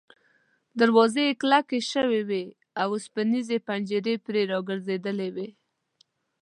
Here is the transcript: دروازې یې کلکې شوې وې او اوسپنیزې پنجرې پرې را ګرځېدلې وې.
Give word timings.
دروازې 0.79 1.21
یې 1.27 1.37
کلکې 1.41 1.79
شوې 1.91 2.21
وې 2.29 2.45
او 2.81 2.87
اوسپنیزې 2.95 3.57
پنجرې 3.67 4.15
پرې 4.25 4.41
را 4.51 4.59
ګرځېدلې 4.69 5.29
وې. 5.35 5.49